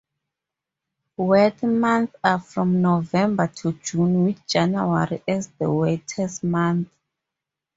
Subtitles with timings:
[1.17, 6.89] Wet months are from November to June with January as the wettest month.